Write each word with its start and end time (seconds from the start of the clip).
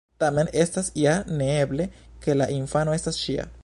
Tamen, 0.21 0.47
estas 0.61 0.89
ja 1.01 1.13
neeble, 1.43 1.89
ke 2.25 2.39
la 2.43 2.53
infano 2.61 3.01
estas 3.01 3.27
ŝia. 3.27 3.53